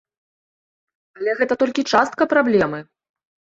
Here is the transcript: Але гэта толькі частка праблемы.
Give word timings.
Але 1.19 1.31
гэта 1.43 1.53
толькі 1.65 1.87
частка 1.93 2.23
праблемы. 2.35 2.83